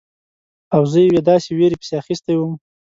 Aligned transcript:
او 0.75 0.81
زه 0.91 0.97
یوې 1.07 1.21
داسې 1.29 1.49
ویرې 1.57 1.77
پسې 1.81 1.93
اخیستی 2.01 2.35
وم. 2.37 2.53